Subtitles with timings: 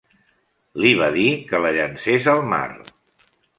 [0.83, 2.65] Li va dir que la llencés al mar.